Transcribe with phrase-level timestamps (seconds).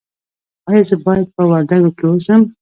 [0.69, 2.41] ایا زه باید په وردګو کې اوسم؟